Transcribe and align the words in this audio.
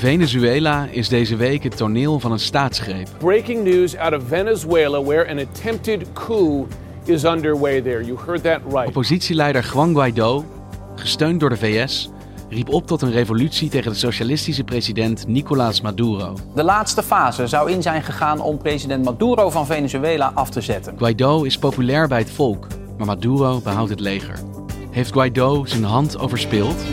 Venezuela 0.00 0.86
is 0.90 1.08
deze 1.08 1.36
week 1.36 1.62
het 1.62 1.76
toneel 1.76 2.20
van 2.20 2.32
een 2.32 2.38
staatsgreep. 2.38 3.08
Breaking 3.18 3.64
news 3.64 3.96
out 3.96 4.14
of 4.14 4.22
Venezuela 4.28 5.02
where 5.02 5.30
an 5.30 5.38
attempted 5.38 6.12
coup 6.12 6.66
is 7.04 7.24
underway 7.24 7.82
there. 7.82 8.04
You 8.04 8.18
heard 8.26 8.42
that 8.42 8.60
right. 8.64 8.86
Oppositieleider 8.86 9.70
Juan 9.72 9.92
Guaido, 9.92 10.44
gesteund 10.94 11.40
door 11.40 11.48
de 11.48 11.56
VS, 11.56 12.10
riep 12.48 12.68
op 12.68 12.86
tot 12.86 13.02
een 13.02 13.10
revolutie 13.10 13.68
tegen 13.68 13.90
de 13.90 13.98
socialistische 13.98 14.64
president 14.64 15.26
Nicolás 15.26 15.80
Maduro. 15.80 16.34
De 16.54 16.64
laatste 16.64 17.02
fase 17.02 17.46
zou 17.46 17.70
in 17.70 17.82
zijn 17.82 18.02
gegaan 18.02 18.40
om 18.40 18.58
president 18.58 19.04
Maduro 19.04 19.50
van 19.50 19.66
Venezuela 19.66 20.30
af 20.34 20.50
te 20.50 20.60
zetten. 20.60 20.94
Guaido 20.98 21.42
is 21.42 21.58
populair 21.58 22.08
bij 22.08 22.18
het 22.18 22.30
volk, 22.30 22.66
maar 22.98 23.06
Maduro 23.06 23.60
behoudt 23.60 23.90
het 23.90 24.00
leger. 24.00 24.38
Heeft 24.90 25.12
Guaido 25.12 25.64
zijn 25.64 25.84
hand 25.84 26.18
overspeeld? 26.18 26.84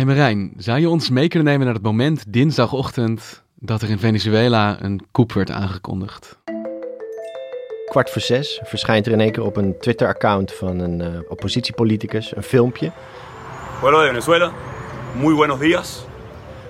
Hey 0.00 0.08
Marijn, 0.08 0.52
zou 0.56 0.80
je 0.80 0.88
ons 0.88 1.10
mee 1.10 1.28
kunnen 1.28 1.48
nemen 1.48 1.66
naar 1.66 1.74
het 1.74 1.84
moment 1.84 2.24
dinsdagochtend 2.32 3.42
dat 3.54 3.82
er 3.82 3.90
in 3.90 3.98
Venezuela 3.98 4.82
een 4.82 5.00
coup 5.12 5.32
werd 5.32 5.50
aangekondigd? 5.50 6.38
Kwart 7.88 8.10
voor 8.10 8.22
zes 8.22 8.60
verschijnt 8.64 9.06
er 9.06 9.12
in 9.12 9.20
één 9.20 9.32
keer 9.32 9.44
op 9.44 9.56
een 9.56 9.78
Twitter-account 9.78 10.52
van 10.52 10.78
een 10.78 11.00
uh, 11.00 11.18
oppositiepoliticus 11.28 12.36
een 12.36 12.42
filmpje. 12.42 12.92
Pueblo 13.80 14.00
de 14.00 14.06
Venezuela, 14.06 14.52
muy 15.16 15.34
buenos 15.34 15.58
días. 15.58 16.04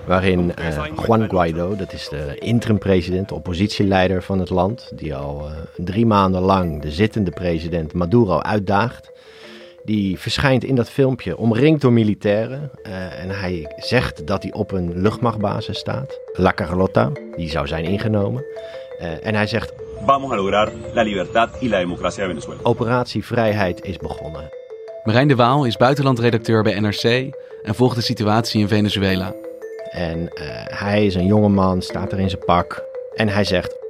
Waarin 0.05 0.53
uh, 0.59 0.85
Juan 1.05 1.29
Guaido, 1.29 1.75
dat 1.75 1.93
is 1.93 2.09
de 2.09 2.35
interim-president, 2.39 3.29
de 3.29 3.35
oppositieleider 3.35 4.23
van 4.23 4.39
het 4.39 4.49
land, 4.49 4.91
die 4.95 5.15
al 5.15 5.49
uh, 5.49 5.57
drie 5.85 6.05
maanden 6.05 6.41
lang 6.41 6.81
de 6.81 6.91
zittende 6.91 7.31
president 7.31 7.93
Maduro 7.93 8.39
uitdaagt. 8.39 9.11
Die 9.83 10.19
verschijnt 10.19 10.63
in 10.63 10.75
dat 10.75 10.89
filmpje 10.89 11.37
omringd 11.37 11.81
door 11.81 11.93
militairen. 11.93 12.71
Uh, 12.83 13.19
en 13.19 13.29
hij 13.29 13.73
zegt 13.77 14.27
dat 14.27 14.43
hij 14.43 14.53
op 14.53 14.71
een 14.71 15.01
luchtmachtbasis 15.01 15.77
staat. 15.77 16.19
La 16.33 16.53
Carlota, 16.53 17.11
die 17.35 17.49
zou 17.49 17.67
zijn 17.67 17.83
ingenomen. 17.83 18.43
Uh, 19.01 19.25
en 19.25 19.35
hij 19.35 19.47
zegt... 19.47 19.73
Vamos 20.05 20.31
a 20.31 20.35
lograr 20.35 20.71
la 20.93 21.01
libertad 21.01 21.49
y 21.59 21.67
la 21.67 21.79
democracia 21.79 22.23
de 22.23 22.29
Venezuela. 22.29 22.59
Operatie 22.63 23.25
Vrijheid 23.25 23.85
is 23.85 23.97
begonnen. 23.97 24.49
Marijn 25.03 25.27
de 25.27 25.35
Waal 25.35 25.65
is 25.65 25.77
buitenlandredacteur 25.77 26.63
bij 26.63 26.79
NRC 26.79 27.33
en 27.63 27.75
volgt 27.75 27.95
de 27.95 28.01
situatie 28.01 28.61
in 28.61 28.67
Venezuela. 28.67 29.33
En 29.91 30.19
uh, 30.19 30.29
hij 30.65 31.05
is 31.05 31.15
een 31.15 31.25
jongeman, 31.25 31.81
staat 31.81 32.11
er 32.11 32.19
in 32.19 32.29
zijn 32.29 32.45
pak. 32.45 32.83
En 33.15 33.27
hij 33.27 33.43
zegt, 33.43 33.80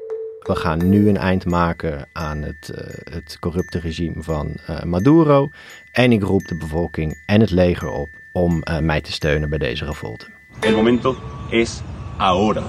we 0.54 0.58
gaan 0.58 0.90
nu 0.90 1.10
een 1.10 1.18
eind 1.18 1.46
maken 1.46 2.08
aan 2.12 2.42
het, 2.42 2.72
uh, 2.72 3.14
het 3.14 3.38
corrupte 3.40 3.80
regime 3.80 4.24
van 4.24 4.58
uh, 4.70 4.84
Maduro. 4.84 5.50
En 5.92 6.12
ik 6.12 6.24
roep 6.24 6.48
de 6.48 6.56
bevolking 6.56 7.18
en 7.26 7.42
het 7.42 7.52
leger 7.52 7.90
op 7.90 8.10
om 8.32 8.62
uh, 8.70 8.78
mij 8.80 9.02
te 9.02 9.12
steunen 9.12 9.50
bij 9.50 9.58
deze 9.58 9.86
revolte. 9.86 10.28
El 10.60 10.76
momento 10.76 11.16
es 11.50 11.82
ahora. 12.18 12.64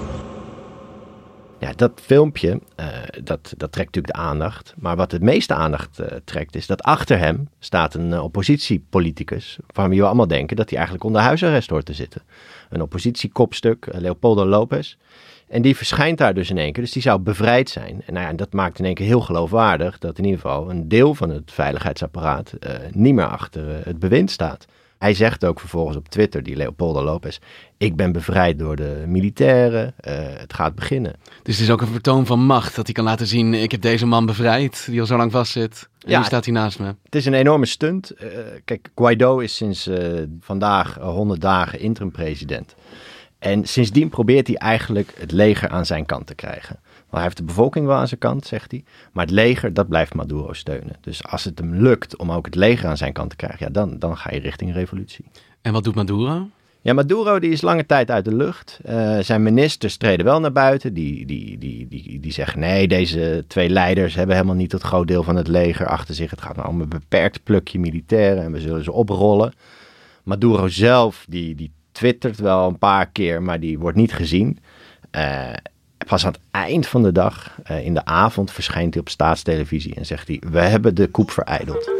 Ja, 1.63 1.71
dat 1.75 1.91
filmpje, 2.01 2.61
dat, 3.23 3.53
dat 3.57 3.71
trekt 3.71 3.95
natuurlijk 3.95 4.13
de 4.13 4.21
aandacht. 4.21 4.73
Maar 4.77 4.95
wat 4.95 5.11
het 5.11 5.21
meeste 5.21 5.53
aandacht 5.53 6.01
trekt 6.23 6.55
is 6.55 6.67
dat 6.67 6.81
achter 6.81 7.17
hem 7.17 7.49
staat 7.59 7.93
een 7.93 8.19
oppositiepoliticus... 8.19 9.57
waarvan 9.65 9.97
we 9.97 10.03
allemaal 10.03 10.27
denken 10.27 10.55
dat 10.55 10.69
hij 10.69 10.77
eigenlijk 10.77 11.07
onder 11.07 11.21
huisarrest 11.21 11.69
hoort 11.69 11.85
te 11.85 11.93
zitten. 11.93 12.21
Een 12.69 12.81
oppositiekopstuk, 12.81 13.87
Leopoldo 13.91 14.45
Lopez... 14.45 14.95
En 15.47 15.61
die 15.61 15.75
verschijnt 15.75 16.17
daar 16.17 16.33
dus 16.33 16.49
in 16.49 16.57
één 16.57 16.73
keer. 16.73 16.83
Dus 16.83 16.91
die 16.91 17.01
zou 17.01 17.19
bevrijd 17.19 17.69
zijn. 17.69 18.01
En 18.05 18.13
nou 18.13 18.25
ja, 18.25 18.33
dat 18.33 18.53
maakt 18.53 18.79
in 18.79 18.85
één 18.85 18.93
keer 18.93 19.05
heel 19.05 19.21
geloofwaardig 19.21 19.99
dat 19.99 20.17
in 20.17 20.23
ieder 20.23 20.39
geval 20.39 20.69
een 20.69 20.87
deel 20.87 21.15
van 21.15 21.29
het 21.29 21.51
veiligheidsapparaat 21.51 22.53
uh, 22.59 22.71
niet 22.91 23.13
meer 23.13 23.27
achter 23.27 23.67
uh, 23.69 23.85
het 23.85 23.99
bewind 23.99 24.31
staat. 24.31 24.65
Hij 25.03 25.13
zegt 25.13 25.45
ook 25.45 25.59
vervolgens 25.59 25.97
op 25.97 26.09
Twitter, 26.09 26.43
die 26.43 26.55
Leopoldo 26.55 27.03
Lopez, 27.03 27.37
ik 27.77 27.95
ben 27.95 28.11
bevrijd 28.11 28.59
door 28.59 28.75
de 28.75 29.03
militairen, 29.07 29.93
uh, 30.07 30.13
het 30.15 30.53
gaat 30.53 30.75
beginnen. 30.75 31.15
Dus 31.43 31.55
het 31.55 31.63
is 31.63 31.71
ook 31.71 31.81
een 31.81 31.87
vertoon 31.87 32.25
van 32.25 32.45
macht, 32.45 32.75
dat 32.75 32.85
hij 32.85 32.93
kan 32.93 33.03
laten 33.03 33.27
zien, 33.27 33.53
ik 33.53 33.71
heb 33.71 33.81
deze 33.81 34.05
man 34.05 34.25
bevrijd, 34.25 34.85
die 34.89 34.99
al 34.99 35.05
zo 35.05 35.17
lang 35.17 35.31
vastzit. 35.31 35.89
En 35.99 36.11
ja, 36.11 36.19
nu 36.19 36.25
staat 36.25 36.45
hij 36.45 36.53
naast 36.53 36.79
me. 36.79 36.85
Het 36.85 37.15
is 37.15 37.25
een 37.25 37.33
enorme 37.33 37.65
stunt. 37.65 38.11
kijk, 38.65 38.89
Guaido 38.95 39.39
is 39.39 39.55
sinds 39.55 39.89
vandaag 40.39 40.95
100 40.95 41.41
dagen 41.41 41.79
interim-president. 41.79 42.75
En 43.43 43.65
sindsdien 43.65 44.09
probeert 44.09 44.47
hij 44.47 44.55
eigenlijk 44.55 45.13
het 45.19 45.31
leger 45.31 45.69
aan 45.69 45.85
zijn 45.85 46.05
kant 46.05 46.27
te 46.27 46.35
krijgen. 46.35 46.79
Want 46.83 47.09
hij 47.09 47.21
heeft 47.21 47.37
de 47.37 47.43
bevolking 47.43 47.85
wel 47.85 47.95
aan 47.95 48.07
zijn 48.07 48.19
kant, 48.19 48.45
zegt 48.45 48.71
hij. 48.71 48.83
Maar 49.11 49.25
het 49.25 49.33
leger, 49.33 49.73
dat 49.73 49.87
blijft 49.87 50.13
Maduro 50.13 50.53
steunen. 50.53 50.95
Dus 51.01 51.23
als 51.23 51.43
het 51.43 51.59
hem 51.59 51.75
lukt 51.75 52.17
om 52.17 52.31
ook 52.31 52.45
het 52.45 52.55
leger 52.55 52.89
aan 52.89 52.97
zijn 52.97 53.13
kant 53.13 53.29
te 53.29 53.35
krijgen, 53.35 53.65
ja, 53.65 53.71
dan, 53.71 53.99
dan 53.99 54.17
ga 54.17 54.33
je 54.33 54.39
richting 54.39 54.73
revolutie. 54.73 55.25
En 55.61 55.73
wat 55.73 55.83
doet 55.83 55.95
Maduro? 55.95 56.47
Ja, 56.81 56.93
Maduro 56.93 57.39
die 57.39 57.51
is 57.51 57.61
lange 57.61 57.85
tijd 57.85 58.11
uit 58.11 58.25
de 58.25 58.35
lucht. 58.35 58.79
Uh, 58.85 59.19
zijn 59.19 59.43
ministers 59.43 59.97
treden 59.97 60.25
wel 60.25 60.39
naar 60.39 60.51
buiten. 60.51 60.93
Die, 60.93 61.25
die, 61.25 61.57
die, 61.57 61.87
die, 61.87 62.19
die 62.19 62.31
zeggen 62.31 62.59
nee, 62.59 62.87
deze 62.87 63.43
twee 63.47 63.69
leiders 63.69 64.15
hebben 64.15 64.35
helemaal 64.35 64.55
niet 64.55 64.71
het 64.71 64.81
groot 64.81 65.07
deel 65.07 65.23
van 65.23 65.35
het 65.35 65.47
leger 65.47 65.87
achter 65.87 66.15
zich. 66.15 66.29
Het 66.29 66.41
gaat 66.41 66.55
maar 66.55 66.67
om 66.67 66.81
een 66.81 66.89
beperkt 66.89 67.43
plukje 67.43 67.79
militairen 67.79 68.43
en 68.43 68.51
we 68.51 68.59
zullen 68.59 68.83
ze 68.83 68.91
oprollen. 68.91 69.53
Maduro 70.23 70.67
zelf, 70.67 71.25
die, 71.29 71.55
die 71.55 71.71
twittert 71.93 72.37
wel 72.37 72.67
een 72.67 72.77
paar 72.77 73.05
keer, 73.05 73.41
maar 73.41 73.59
die 73.59 73.79
wordt 73.79 73.97
niet 73.97 74.13
gezien. 74.13 74.59
Uh, 75.11 75.53
pas 76.05 76.25
aan 76.25 76.31
het 76.31 76.41
eind 76.51 76.87
van 76.87 77.03
de 77.03 77.11
dag, 77.11 77.57
uh, 77.71 77.85
in 77.85 77.93
de 77.93 78.05
avond, 78.05 78.51
verschijnt 78.51 78.93
hij 78.93 79.01
op 79.01 79.09
staatstelevisie 79.09 79.95
en 79.95 80.05
zegt 80.05 80.27
hij: 80.27 80.41
We 80.49 80.59
hebben 80.59 80.95
de 80.95 81.07
koep 81.07 81.31
vereideld. 81.31 81.91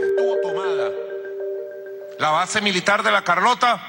La 2.17 2.31
base 2.31 2.61
militar 2.61 3.03
de 3.03 3.11
la 3.11 3.21
Carlota, 3.21 3.81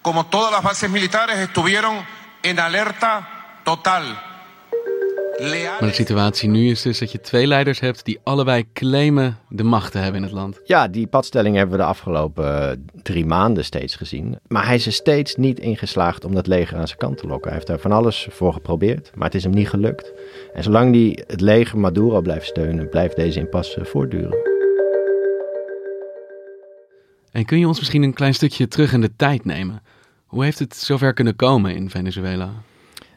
como 0.00 0.26
todas 0.28 0.50
las 0.50 0.62
bases 0.62 0.90
militares, 0.90 1.38
estuvieron 1.38 2.04
en 2.40 2.58
alerta 2.58 3.28
total. 3.62 4.02
Maar 5.38 5.88
de 5.88 5.92
situatie 5.92 6.48
nu 6.48 6.70
is 6.70 6.82
dus 6.82 6.98
dat 6.98 7.12
je 7.12 7.20
twee 7.20 7.46
leiders 7.46 7.80
hebt 7.80 8.04
die 8.04 8.18
allebei 8.22 8.64
claimen 8.72 9.38
de 9.48 9.62
macht 9.62 9.92
te 9.92 9.98
hebben 9.98 10.16
in 10.16 10.26
het 10.26 10.36
land. 10.36 10.60
Ja, 10.64 10.88
die 10.88 11.06
padstelling 11.06 11.56
hebben 11.56 11.76
we 11.76 11.82
de 11.82 11.88
afgelopen 11.88 12.84
drie 13.02 13.26
maanden 13.26 13.64
steeds 13.64 13.96
gezien. 13.96 14.38
Maar 14.48 14.66
hij 14.66 14.74
is 14.74 14.86
er 14.86 14.92
steeds 14.92 15.36
niet 15.36 15.58
ingeslaagd 15.58 16.24
om 16.24 16.34
dat 16.34 16.46
leger 16.46 16.76
aan 16.76 16.86
zijn 16.86 16.98
kant 16.98 17.18
te 17.18 17.26
lokken. 17.26 17.44
Hij 17.44 17.54
heeft 17.54 17.66
daar 17.66 17.78
van 17.78 17.92
alles 17.92 18.26
voor 18.30 18.52
geprobeerd, 18.52 19.10
maar 19.14 19.24
het 19.24 19.34
is 19.34 19.42
hem 19.42 19.54
niet 19.54 19.68
gelukt. 19.68 20.12
En 20.54 20.62
zolang 20.62 20.94
hij 20.94 21.24
het 21.26 21.40
leger 21.40 21.78
Maduro 21.78 22.20
blijft 22.20 22.46
steunen, 22.46 22.88
blijft 22.88 23.16
deze 23.16 23.38
impasse 23.38 23.84
voortduren. 23.84 24.54
En 27.32 27.44
kun 27.44 27.58
je 27.58 27.66
ons 27.66 27.78
misschien 27.78 28.02
een 28.02 28.14
klein 28.14 28.34
stukje 28.34 28.68
terug 28.68 28.92
in 28.92 29.00
de 29.00 29.16
tijd 29.16 29.44
nemen? 29.44 29.82
Hoe 30.26 30.44
heeft 30.44 30.58
het 30.58 30.76
zover 30.76 31.12
kunnen 31.12 31.36
komen 31.36 31.74
in 31.74 31.90
Venezuela? 31.90 32.50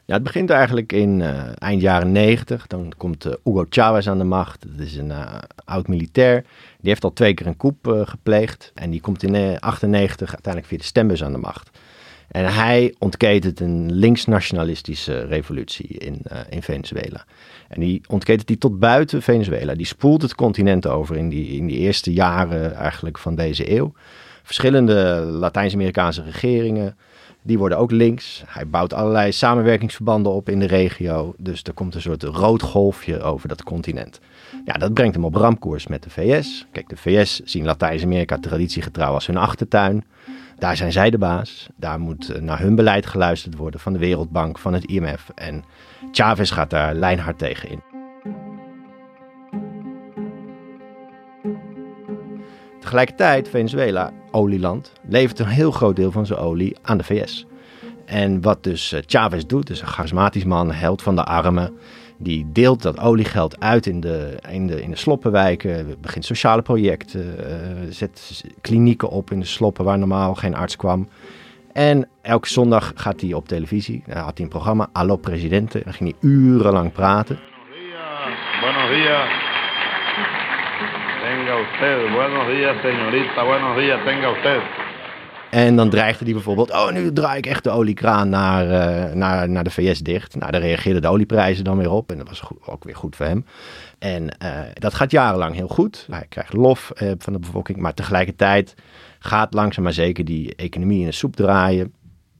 Ja, 0.09 0.15
het 0.15 0.23
begint 0.23 0.49
eigenlijk 0.49 0.93
in 0.93 1.19
uh, 1.19 1.41
eind 1.57 1.81
jaren 1.81 2.11
90. 2.11 2.67
Dan 2.67 2.93
komt 2.97 3.25
uh, 3.25 3.33
Hugo 3.43 3.65
Chavez 3.69 4.07
aan 4.07 4.17
de 4.17 4.23
macht. 4.23 4.65
Dat 4.67 4.85
is 4.85 4.95
een 4.95 5.09
uh, 5.09 5.35
oud 5.65 5.87
militair. 5.87 6.41
Die 6.79 6.89
heeft 6.89 7.03
al 7.03 7.13
twee 7.13 7.33
keer 7.33 7.47
een 7.47 7.57
coup 7.57 8.03
gepleegd. 8.03 8.71
En 8.75 8.89
die 8.89 9.01
komt 9.01 9.23
in 9.23 9.59
98 9.59 10.31
uiteindelijk 10.31 10.65
via 10.65 10.77
de 10.77 10.83
stembus 10.83 11.23
aan 11.23 11.31
de 11.31 11.37
macht. 11.37 11.69
En 12.27 12.53
hij 12.53 12.95
ontketent 12.99 13.59
een 13.59 13.91
links-nationalistische 13.91 15.25
revolutie 15.25 15.87
in, 15.87 16.21
in 16.49 16.61
Venezuela. 16.61 17.25
En 17.67 17.79
die 17.79 18.01
ontketent 18.07 18.47
die 18.47 18.57
tot 18.57 18.79
buiten 18.79 19.21
Venezuela. 19.21 19.73
Die 19.73 19.85
spoelt 19.85 20.21
het 20.21 20.35
continent 20.35 20.87
over 20.87 21.17
in 21.17 21.29
die, 21.29 21.47
in 21.47 21.67
die 21.67 21.77
eerste 21.77 22.13
jaren 22.13 22.75
eigenlijk 22.75 23.17
van 23.17 23.35
deze 23.35 23.75
eeuw. 23.75 23.93
Verschillende 24.43 24.93
Latijns-Amerikaanse 25.25 26.23
regeringen, 26.23 26.97
die 27.41 27.57
worden 27.57 27.77
ook 27.77 27.91
links. 27.91 28.43
Hij 28.47 28.67
bouwt 28.67 28.93
allerlei 28.93 29.31
samenwerkingsverbanden 29.31 30.31
op 30.31 30.49
in 30.49 30.59
de 30.59 30.67
regio. 30.67 31.33
Dus 31.37 31.63
er 31.63 31.73
komt 31.73 31.95
een 31.95 32.01
soort 32.01 32.23
rood 32.23 32.61
golfje 32.61 33.21
over 33.21 33.47
dat 33.47 33.63
continent. 33.63 34.19
Ja, 34.65 34.73
dat 34.73 34.93
brengt 34.93 35.15
hem 35.15 35.25
op 35.25 35.35
ramkoers 35.35 35.87
met 35.87 36.03
de 36.03 36.09
VS. 36.09 36.67
Kijk, 36.71 36.89
de 36.89 36.97
VS 36.97 37.39
zien 37.39 37.65
Latijns-Amerika 37.65 38.37
traditiegetrouw 38.37 39.13
als 39.13 39.27
hun 39.27 39.37
achtertuin. 39.37 40.05
Daar 40.57 40.77
zijn 40.77 40.91
zij 40.91 41.09
de 41.09 41.17
baas. 41.17 41.69
Daar 41.75 41.99
moet 41.99 42.29
eh, 42.29 42.41
naar 42.41 42.59
hun 42.59 42.75
beleid 42.75 43.05
geluisterd 43.05 43.55
worden 43.55 43.79
van 43.79 43.93
de 43.93 43.99
Wereldbank, 43.99 44.59
van 44.59 44.73
het 44.73 44.85
IMF. 44.85 45.31
En 45.35 45.63
Chavez 46.11 46.53
gaat 46.53 46.69
daar 46.69 46.95
lijnhard 46.95 47.37
tegen 47.37 47.69
in. 47.69 47.88
Tegelijkertijd, 52.89 53.49
Venezuela, 53.49 54.11
olieland, 54.31 54.93
levert 55.07 55.39
een 55.39 55.47
heel 55.47 55.71
groot 55.71 55.95
deel 55.95 56.11
van 56.11 56.25
zijn 56.25 56.39
olie 56.39 56.75
aan 56.81 56.97
de 56.97 57.03
VS. 57.03 57.45
En 58.05 58.41
wat 58.41 58.63
dus 58.63 58.91
eh, 58.91 59.01
Chavez 59.05 59.43
doet, 59.43 59.67
dus 59.67 59.81
een 59.81 59.87
charismatisch 59.87 60.43
man, 60.43 60.71
held 60.71 61.01
van 61.01 61.15
de 61.15 61.23
armen, 61.23 61.77
die 62.17 62.51
deelt 62.51 62.81
dat 62.81 62.99
oliegeld 62.99 63.59
uit 63.59 63.85
in 63.85 63.99
de, 63.99 64.37
in 64.49 64.67
de, 64.67 64.81
in 64.81 64.89
de 64.89 64.95
sloppenwijken, 64.95 65.95
begint 66.01 66.25
sociale 66.25 66.61
projecten, 66.61 67.35
uh, 67.39 67.45
zet 67.89 68.43
klinieken 68.61 69.09
op 69.09 69.31
in 69.31 69.39
de 69.39 69.45
sloppen 69.45 69.85
waar 69.85 69.99
normaal 69.99 70.35
geen 70.35 70.55
arts 70.55 70.75
kwam. 70.75 71.07
En 71.73 72.07
elke 72.21 72.49
zondag 72.49 72.91
gaat 72.95 73.21
hij 73.21 73.33
op 73.33 73.47
televisie, 73.47 74.03
dan 74.05 74.17
had 74.17 74.37
hij 74.37 74.43
een 74.45 74.51
programma, 74.51 74.89
Allo 74.91 75.15
Presidente, 75.15 75.81
dan 75.83 75.93
ging 75.93 76.15
hij 76.19 76.29
urenlang 76.29 76.91
praten. 76.91 77.39
Buenos 78.61 78.89
días. 78.89 79.48
Tenga 81.49 81.61
usted. 81.61 82.11
Buenos 82.11 82.47
días, 82.47 82.81
señorita. 82.81 83.43
Buenos 83.43 83.75
días, 83.75 84.03
tenga 84.03 84.31
usted. 84.31 84.61
En 85.49 85.75
dan 85.75 85.89
dreigde 85.89 86.23
hij 86.23 86.33
bijvoorbeeld, 86.33 86.71
oh 86.71 86.91
nu 86.91 87.13
draai 87.13 87.37
ik 87.37 87.45
echt 87.45 87.63
de 87.63 87.69
oliekraan 87.69 88.29
naar, 88.29 88.65
uh, 88.65 89.13
naar, 89.13 89.49
naar 89.49 89.63
de 89.63 89.69
VS 89.69 89.99
dicht. 89.99 90.35
Nou, 90.35 90.51
daar 90.51 90.61
reageerden 90.61 91.01
de 91.01 91.07
olieprijzen 91.07 91.63
dan 91.63 91.77
weer 91.77 91.91
op 91.91 92.11
en 92.11 92.17
dat 92.17 92.27
was 92.27 92.39
goed, 92.39 92.57
ook 92.65 92.83
weer 92.83 92.95
goed 92.95 93.15
voor 93.15 93.25
hem. 93.25 93.45
En 93.99 94.23
uh, 94.43 94.59
dat 94.73 94.93
gaat 94.93 95.11
jarenlang 95.11 95.55
heel 95.55 95.67
goed. 95.67 96.07
Hij 96.11 96.25
krijgt 96.29 96.53
lof 96.53 96.91
uh, 96.95 97.11
van 97.17 97.33
de 97.33 97.39
bevolking, 97.39 97.77
maar 97.77 97.93
tegelijkertijd 97.93 98.75
gaat 99.19 99.53
langzaam 99.53 99.83
maar 99.83 99.93
zeker 99.93 100.25
die 100.25 100.55
economie 100.55 100.99
in 100.99 101.05
de 101.05 101.11
soep 101.11 101.35
draaien. 101.35 101.93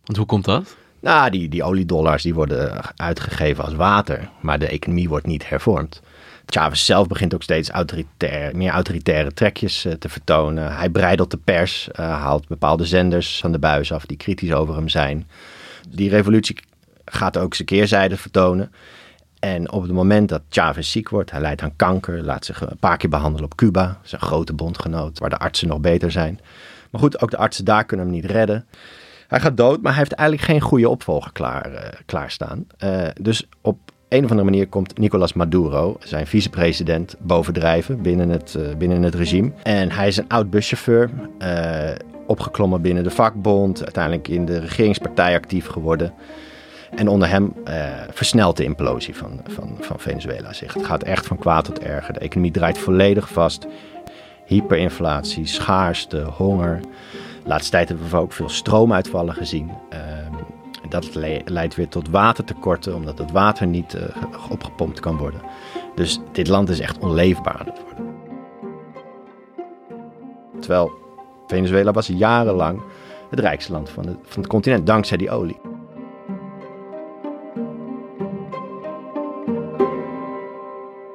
Want 0.04 0.18
hoe 0.18 0.28
komt 0.28 0.46
dat? 0.46 0.78
Nou, 1.00 1.30
die, 1.30 1.50
die 1.50 1.64
oliedollars 1.64 2.24
die 2.24 2.34
worden 2.34 2.82
uitgegeven 2.96 3.64
als 3.64 3.74
water, 3.74 4.30
maar 4.42 4.60
de 4.60 4.68
economie 4.68 5.10
wordt 5.10 5.26
niet 5.26 5.50
hervormd. 5.50 6.02
Chavez 6.50 6.86
zelf 6.86 7.08
begint 7.08 7.34
ook 7.34 7.44
steeds 7.44 7.70
autoritair, 7.70 8.56
meer 8.56 8.72
autoritaire 8.72 9.34
trekjes 9.34 9.86
uh, 9.86 9.94
te 9.94 10.10
vertonen. 10.10 10.76
Hij 10.76 10.90
breidelt 10.90 11.32
de 11.32 11.38
pers, 11.38 11.88
uh, 11.92 11.96
haalt 11.96 12.48
bepaalde 12.48 12.86
zenders 12.86 13.40
van 13.40 13.52
de 13.52 13.60
buis 13.60 13.92
af 13.92 14.06
die 14.06 14.18
kritisch 14.18 14.54
over 14.54 14.76
hem 14.76 14.90
zijn. 14.90 15.28
Die 15.90 16.10
revolutie 16.10 16.60
gaat 17.06 17.38
ook 17.38 17.56
zijn 17.56 17.68
keerzijde 17.68 18.18
vertonen. 18.18 18.72
En 19.40 19.72
op 19.72 19.82
het 19.82 19.92
moment 19.92 20.30
dat 20.30 20.42
Chavez 20.50 20.92
ziek 20.92 21.10
wordt, 21.10 21.32
hij 21.32 21.42
lijdt 21.42 21.62
aan 21.62 21.76
kanker, 21.76 22.24
laat 22.24 22.46
zich 22.46 22.62
een 22.62 22.78
paar 22.80 22.98
keer 22.98 23.10
behandelen 23.10 23.46
op 23.46 23.56
Cuba, 23.56 24.00
zijn 24.04 24.22
grote 24.22 24.54
bondgenoot, 24.54 25.20
waar 25.20 25.30
de 25.30 25.38
artsen 25.38 25.68
nog 25.68 25.80
beter 25.80 26.12
zijn. 26.12 26.40
Maar 26.90 27.02
goed, 27.02 27.22
ook 27.22 27.32
de 27.32 27.38
artsen 27.38 27.66
daar 27.66 27.86
kunnen 27.86 28.06
hem 28.06 28.16
niet 28.16 28.26
redden. 28.26 28.66
Hij 29.28 29.40
gaat 29.40 29.58
dood, 29.58 29.82
maar 29.82 29.92
hij 29.92 30.02
heeft 30.02 30.14
eigenlijk 30.14 30.50
geen 30.50 30.62
goede 30.62 30.90
opvolger 30.90 31.32
klaar, 31.32 31.72
uh, 31.72 31.80
klaarstaan. 32.06 32.68
dus 33.22 33.48
op 33.62 33.78
een 34.10 34.24
of 34.24 34.30
andere 34.30 34.50
manier 34.50 34.68
komt 34.68 34.98
Nicolas 34.98 35.34
Maduro, 35.34 35.98
zijn 36.00 36.28
vicepresident, 36.28 37.16
bovendrijven 37.20 38.02
binnen 38.02 38.30
het, 38.30 38.56
uh, 38.58 38.76
binnen 38.76 39.02
het 39.02 39.16
regime. 39.16 39.52
En 39.64 39.92
hij 39.92 40.08
is 40.08 40.18
een 40.18 40.28
oud 40.28 40.50
buschauffeur, 40.50 41.10
uh, 41.42 41.90
opgeklommen 42.28 42.82
binnen 42.82 43.04
de 43.04 43.10
vakbond, 43.10 43.84
uiteindelijk 43.84 44.28
in 44.28 44.46
de 44.46 44.60
regeringspartij 44.60 45.36
actief 45.36 45.68
geworden. 45.68 46.14
En 46.96 47.08
onder 47.08 47.30
hem 47.30 47.54
uh, 47.68 47.74
versnelt 48.12 48.58
de 48.58 48.64
implosie 48.64 49.16
van, 49.16 49.42
van, 49.48 49.78
van 49.80 50.00
Venezuela 50.00 50.54
zich. 50.54 50.74
Het 50.74 50.86
gaat 50.86 51.04
echt 51.04 51.28
van 51.28 51.38
kwaad 51.38 51.66
tot 51.66 51.80
erger. 51.80 52.14
De 52.14 52.20
economie 52.20 52.52
draait 52.52 52.78
volledig 52.78 53.30
vast. 53.30 53.68
Hyperinflatie, 54.46 55.46
schaarste, 55.46 56.22
honger. 56.22 56.80
Laatste 57.46 57.72
tijd 57.72 57.88
hebben 57.88 58.10
we 58.10 58.18
ook 58.18 58.34
veel 58.34 58.50
stroomuitvallen 58.50 59.34
gezien. 59.34 59.72
Dat 60.90 61.16
leidt 61.46 61.76
weer 61.76 61.88
tot 61.88 62.10
watertekorten, 62.10 62.96
omdat 62.96 63.18
het 63.18 63.32
water 63.32 63.68
niet 63.68 63.94
uh, 63.94 64.02
opgepompt 64.50 65.00
kan 65.00 65.18
worden. 65.18 65.42
Dus 65.96 66.20
dit 66.32 66.48
land 66.48 66.70
is 66.70 66.80
echt 66.80 67.00
onleefbaar. 67.00 67.74
Terwijl 70.60 70.92
Venezuela 71.48 71.92
was 71.92 72.08
jarenlang 72.08 72.82
het 73.30 73.40
rijkste 73.40 73.72
land 73.72 73.90
van, 73.90 74.04
van 74.24 74.42
het 74.42 74.48
continent, 74.48 74.88
dankzij 74.88 75.18
die 75.18 75.32
olie. 75.32 75.60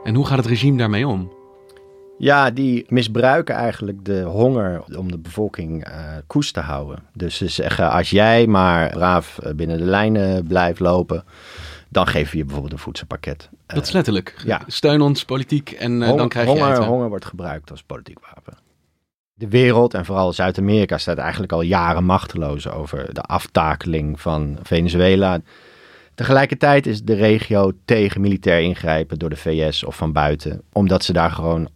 En 0.04 0.14
hoe 0.14 0.26
gaat 0.26 0.38
het 0.38 0.46
regime 0.46 0.78
daarmee 0.78 1.06
om? 1.06 1.30
Ja, 2.18 2.50
die 2.50 2.84
misbruiken 2.88 3.54
eigenlijk 3.54 4.04
de 4.04 4.22
honger 4.22 4.82
om 4.96 5.10
de 5.10 5.18
bevolking 5.18 5.88
uh, 5.88 5.94
koest 6.26 6.54
te 6.54 6.60
houden. 6.60 6.98
Dus 7.12 7.36
ze 7.36 7.48
zeggen, 7.48 7.90
als 7.90 8.10
jij 8.10 8.46
maar 8.46 8.90
braaf 8.90 9.38
binnen 9.56 9.78
de 9.78 9.84
lijnen 9.84 10.46
blijft 10.46 10.80
lopen, 10.80 11.24
dan 11.88 12.06
geven 12.06 12.32
we 12.32 12.36
je 12.36 12.44
bijvoorbeeld 12.44 12.72
een 12.72 12.78
voedselpakket. 12.78 13.48
Dat 13.66 13.86
is 13.86 13.92
letterlijk. 13.92 14.34
Ja. 14.44 14.62
Steun 14.66 15.00
ons 15.00 15.24
politiek 15.24 15.70
en 15.70 16.00
uh, 16.00 16.16
dan 16.16 16.28
krijg 16.28 16.46
je 16.46 16.52
honger, 16.52 16.72
eten. 16.72 16.84
Honger 16.84 17.08
wordt 17.08 17.24
gebruikt 17.24 17.70
als 17.70 17.82
politiek 17.82 18.18
wapen. 18.20 18.58
De 19.34 19.48
wereld 19.48 19.94
en 19.94 20.04
vooral 20.04 20.32
Zuid-Amerika 20.32 20.98
staat 20.98 21.18
eigenlijk 21.18 21.52
al 21.52 21.60
jaren 21.60 22.04
machteloos 22.04 22.68
over 22.68 23.14
de 23.14 23.20
aftakeling 23.20 24.20
van 24.20 24.58
Venezuela. 24.62 25.40
Tegelijkertijd 26.14 26.86
is 26.86 27.02
de 27.02 27.14
regio 27.14 27.72
tegen 27.84 28.20
militair 28.20 28.60
ingrijpen 28.60 29.18
door 29.18 29.30
de 29.30 29.36
VS 29.36 29.84
of 29.84 29.96
van 29.96 30.12
buiten, 30.12 30.62
omdat 30.72 31.04
ze 31.04 31.12
daar 31.12 31.30
gewoon 31.30 31.68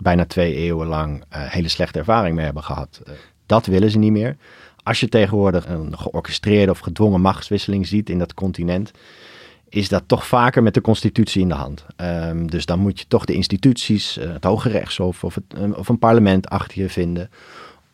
bijna 0.00 0.26
twee 0.26 0.54
eeuwen 0.54 0.86
lang 0.86 1.16
uh, 1.16 1.22
hele 1.30 1.68
slechte 1.68 1.98
ervaring 1.98 2.34
mee 2.34 2.44
hebben 2.44 2.62
gehad. 2.62 3.00
Uh, 3.08 3.14
dat 3.46 3.66
willen 3.66 3.90
ze 3.90 3.98
niet 3.98 4.12
meer. 4.12 4.36
Als 4.82 5.00
je 5.00 5.08
tegenwoordig 5.08 5.68
een 5.68 5.98
georchestreerde 5.98 6.72
of 6.72 6.78
gedwongen 6.78 7.20
machtswisseling 7.20 7.86
ziet 7.86 8.10
in 8.10 8.18
dat 8.18 8.34
continent, 8.34 8.90
is 9.68 9.88
dat 9.88 10.02
toch 10.06 10.26
vaker 10.26 10.62
met 10.62 10.74
de 10.74 10.80
constitutie 10.80 11.42
in 11.42 11.48
de 11.48 11.54
hand. 11.54 11.86
Um, 11.96 12.50
dus 12.50 12.66
dan 12.66 12.78
moet 12.78 12.98
je 12.98 13.04
toch 13.08 13.24
de 13.24 13.34
instituties, 13.34 14.18
uh, 14.18 14.32
het 14.32 14.44
Hoge 14.44 14.68
Rechtshof 14.68 15.24
of, 15.24 15.34
het, 15.34 15.74
of 15.74 15.88
een 15.88 15.98
parlement 15.98 16.48
achter 16.48 16.82
je 16.82 16.88
vinden 16.88 17.30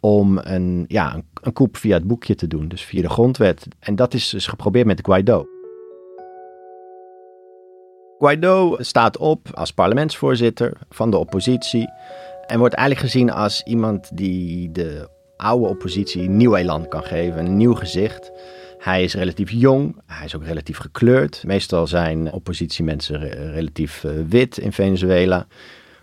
om 0.01 0.39
een, 0.43 0.85
ja, 0.89 1.15
een, 1.15 1.25
een 1.43 1.53
koep 1.53 1.77
via 1.77 1.95
het 1.95 2.07
boekje 2.07 2.35
te 2.35 2.47
doen, 2.47 2.69
dus 2.69 2.83
via 2.83 3.03
de 3.03 3.09
grondwet. 3.09 3.67
En 3.79 3.97
dat 3.97 4.15
is 4.15 4.29
dus 4.29 4.47
geprobeerd 4.47 4.87
met 4.87 5.01
Guaido. 5.03 5.47
Guaido 8.19 8.77
staat 8.79 9.19
op 9.19 9.49
als 9.53 9.73
parlementsvoorzitter 9.73 10.73
van 10.91 11.11
de 11.11 11.17
oppositie 11.17 11.89
en 12.47 12.59
wordt 12.59 12.75
eigenlijk 12.75 13.13
gezien 13.13 13.31
als 13.31 13.63
iemand 13.63 14.17
die 14.17 14.73
de 14.73 15.09
oude 15.37 15.67
oppositie 15.67 16.29
nieuw 16.29 16.55
elan 16.55 16.89
kan 16.89 17.03
geven, 17.03 17.47
een 17.47 17.57
nieuw 17.57 17.75
gezicht. 17.75 18.31
Hij 18.79 19.03
is 19.03 19.15
relatief 19.15 19.51
jong, 19.51 20.01
hij 20.07 20.25
is 20.25 20.37
ook 20.37 20.45
relatief 20.45 20.79
gekleurd. 20.79 21.43
Meestal 21.47 21.87
zijn 21.87 22.33
oppositiemensen 22.33 23.21
relatief 23.53 24.05
uh, 24.05 24.13
wit 24.29 24.59
in 24.59 24.73
Venezuela. 24.73 25.47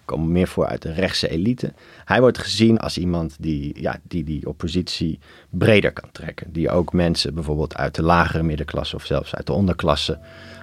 Komen 0.05 0.31
meer 0.31 0.47
voor 0.47 0.65
uit 0.65 0.81
de 0.81 0.93
rechtse 0.93 1.29
elite. 1.29 1.73
Hij 2.05 2.21
wordt 2.21 2.37
gezien 2.37 2.79
als 2.79 2.97
iemand 2.97 3.35
die, 3.39 3.81
ja, 3.81 3.97
die 4.03 4.23
die 4.23 4.47
oppositie 4.47 5.19
breder 5.49 5.93
kan 5.93 6.11
trekken. 6.11 6.51
Die 6.51 6.69
ook 6.69 6.93
mensen 6.93 7.33
bijvoorbeeld 7.33 7.75
uit 7.75 7.95
de 7.95 8.03
lagere 8.03 8.43
middenklasse 8.43 8.95
of 8.95 9.05
zelfs 9.05 9.35
uit 9.35 9.45
de 9.45 9.53
onderklasse 9.53 10.19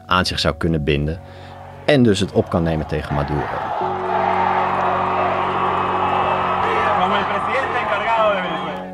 aan 0.07 0.27
zich 0.27 0.39
zou 0.39 0.55
kunnen 0.57 0.85
binden. 0.85 1.21
En 1.87 2.03
dus 2.03 2.21
het 2.21 2.33
op 2.33 2.51
kan 2.51 2.63
nemen 2.63 2.87
tegen 2.87 3.15
Maduro. 3.15 3.47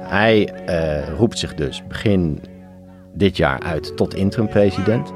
Hij 0.09 0.55
uh, 0.69 1.09
roept 1.09 1.39
zich 1.39 1.55
dus 1.55 1.87
begin 1.87 2.43
dit 3.15 3.37
jaar 3.37 3.61
uit 3.61 3.97
tot 3.97 4.15
interim-president. 4.15 5.13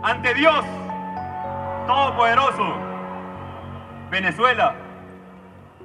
Ante 0.00 0.32
Dios, 0.34 0.64
Todopoderoso, 1.86 2.93
Venezuela, 4.14 4.76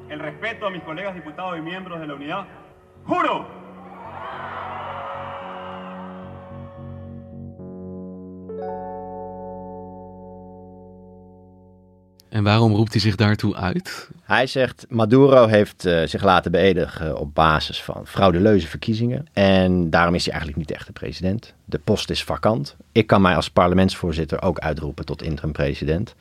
el 0.07 0.19
respeto 0.19 0.67
a 0.67 0.69
mis 0.69 0.83
colegas 0.83 1.15
diputados 1.15 1.57
y 1.57 1.61
miembros 1.61 1.99
de 1.99 2.05
la 2.05 2.13
unidad, 2.13 2.45
juro 3.07 3.47
En 12.29 12.43
waarom 12.43 12.75
roept 12.75 12.91
hij 12.91 13.01
zich 13.01 13.15
daartoe 13.15 13.55
uit? 13.55 14.09
Hij 14.23 14.47
zegt, 14.47 14.85
Maduro 14.89 15.47
heeft 15.47 15.85
uh, 15.85 16.03
zich 16.05 16.23
laten 16.23 16.51
beëdigen 16.51 17.17
op 17.17 17.33
basis 17.33 17.83
van 17.83 18.07
fraudeleuze 18.07 18.67
verkiezingen. 18.67 19.27
En 19.33 19.89
daarom 19.89 20.15
is 20.15 20.23
hij 20.23 20.33
eigenlijk 20.33 20.67
niet 20.67 20.77
echt 20.77 20.87
de 20.87 20.93
president. 20.93 21.53
De 21.65 21.79
post 21.79 22.09
is 22.09 22.23
vakant. 22.23 22.75
Ik 22.91 23.07
kan 23.07 23.21
mij 23.21 23.35
als 23.35 23.49
parlementsvoorzitter 23.49 24.41
ook 24.41 24.59
uitroepen 24.59 25.05
tot 25.05 25.21
interim-president. 25.21 26.15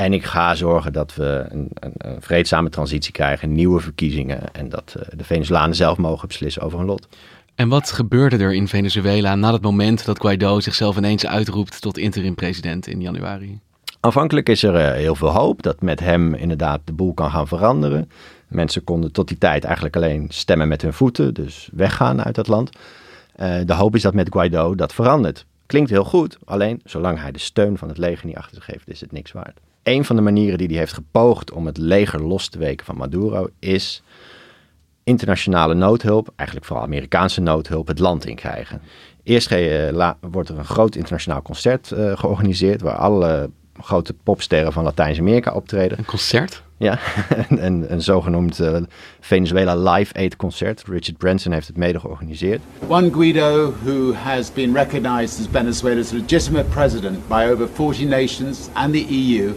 En 0.00 0.12
ik 0.12 0.24
ga 0.24 0.54
zorgen 0.54 0.92
dat 0.92 1.14
we 1.14 1.46
een, 1.48 1.68
een, 1.74 1.92
een, 1.96 2.22
vreedzame 2.22 2.68
transitie 2.68 3.12
krijgen, 3.12 3.52
nieuwe 3.52 3.80
verkiezingen. 3.80 4.54
En 4.54 4.68
dat 4.68 4.94
uh, 4.96 5.02
de 5.16 5.24
Venezolanen 5.24 5.76
zelf 5.76 5.98
mogen 5.98 6.28
beslissen 6.28 6.62
over 6.62 6.78
hun 6.78 6.86
lot. 6.86 7.08
En 7.54 7.68
wat 7.68 7.90
gebeurde 7.90 8.36
er 8.36 8.54
in 8.54 8.68
Venezuela 8.68 9.34
na 9.34 9.52
het 9.52 9.62
moment 9.62 10.04
dat 10.04 10.20
Guaido 10.20 10.60
zichzelf 10.60 10.96
ineens 10.96 11.26
uitroept 11.26 11.80
tot 11.80 11.98
interim-president 11.98 12.86
in 12.86 13.00
januari? 13.00 13.60
Aanvankelijk 14.00 14.48
is 14.48 14.62
er 14.62 14.74
uh, 14.74 14.92
heel 14.92 15.14
veel 15.14 15.28
hoop 15.28 15.62
dat 15.62 15.82
met 15.82 16.00
hem 16.00 16.34
inderdaad 16.34 16.80
de 16.84 16.92
boel 16.92 17.14
kan 17.14 17.30
gaan 17.30 17.48
veranderen. 17.48 18.10
Mensen 18.48 18.84
konden 18.84 19.12
tot 19.12 19.28
die 19.28 19.38
tijd 19.38 19.64
eigenlijk 19.64 19.96
alleen 19.96 20.26
stemmen 20.28 20.68
met 20.68 20.82
hun 20.82 20.92
voeten, 20.92 21.34
dus 21.34 21.68
weggaan 21.72 22.24
uit 22.24 22.34
dat 22.34 22.48
land. 22.48 22.70
Uh, 23.36 23.54
de 23.64 23.74
hoop 23.74 23.94
is 23.94 24.02
dat 24.02 24.14
met 24.14 24.28
Guaido 24.30 24.74
dat 24.74 24.94
verandert. 24.94 25.46
Klinkt 25.66 25.90
heel 25.90 26.04
goed, 26.04 26.38
alleen 26.44 26.80
zolang 26.84 27.20
hij 27.20 27.32
de 27.32 27.38
steun 27.38 27.78
van 27.78 27.88
het 27.88 27.98
leger 27.98 28.26
niet 28.26 28.36
achter 28.36 28.54
zich 28.54 28.66
heeft, 28.66 28.88
is 28.88 29.00
het 29.00 29.12
niks 29.12 29.32
waard. 29.32 29.60
Een 29.82 30.04
van 30.04 30.16
de 30.16 30.22
manieren 30.22 30.58
die 30.58 30.66
hij 30.66 30.76
heeft 30.76 30.92
gepoogd 30.92 31.52
om 31.52 31.66
het 31.66 31.78
leger 31.78 32.22
los 32.22 32.48
te 32.48 32.58
weken 32.58 32.86
van 32.86 32.96
Maduro 32.96 33.48
is 33.58 34.02
internationale 35.04 35.74
noodhulp, 35.74 36.32
eigenlijk 36.36 36.68
vooral 36.68 36.84
Amerikaanse 36.84 37.40
noodhulp, 37.40 37.86
het 37.86 37.98
land 37.98 38.26
in 38.26 38.34
krijgen. 38.34 38.82
Eerst 39.22 39.52
uh, 39.52 40.10
wordt 40.20 40.48
er 40.48 40.58
een 40.58 40.64
groot 40.64 40.94
internationaal 40.94 41.42
concert 41.42 41.90
uh, 41.90 42.18
georganiseerd 42.18 42.80
waar 42.80 42.96
alle 42.96 43.50
grote 43.80 44.14
popsterren 44.22 44.72
van 44.72 44.84
Latijns-Amerika 44.84 45.52
optreden. 45.52 45.98
Een 45.98 46.04
concert? 46.04 46.62
Ja, 46.76 46.98
een, 47.48 47.92
een 47.92 48.02
zogenoemd 48.02 48.60
uh, 48.60 48.76
Venezuela 49.20 49.92
Live 49.92 50.14
Aid 50.14 50.36
concert. 50.36 50.82
Richard 50.86 51.18
Branson 51.18 51.52
heeft 51.52 51.66
het 51.66 51.76
mede 51.76 52.00
georganiseerd. 52.00 52.60
Juan 52.88 53.12
Guaido, 53.12 53.74
who 53.84 54.12
has 54.12 54.52
been 54.52 54.74
recognized 54.74 55.40
as 55.40 55.46
Venezuela's 55.50 56.10
legitimate 56.10 56.68
president 56.68 57.28
by 57.28 57.48
over 57.52 57.68
40 57.68 58.04
nations 58.04 58.68
and 58.72 58.92
the 58.92 59.06
EU, 59.08 59.52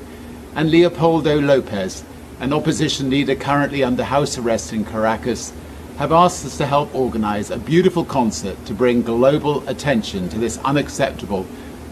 and 0.56 0.72
Leopoldo 0.72 1.40
Lopez, 1.40 2.04
an 2.40 2.54
opposition 2.54 3.10
leader 3.10 3.36
currently 3.36 3.84
under 3.84 4.04
house 4.04 4.38
arrest 4.38 4.72
in 4.72 4.86
Caracas, 4.86 5.52
have 5.98 6.12
asked 6.12 6.46
us 6.46 6.58
to 6.58 6.66
help 6.66 6.94
organize 6.94 7.54
a 7.54 7.58
beautiful 7.58 8.06
concert 8.06 8.66
to 8.66 8.74
bring 8.74 9.04
global 9.04 9.64
attention 9.68 10.30
to 10.30 10.40
this 10.40 10.58
unacceptable 10.66 11.46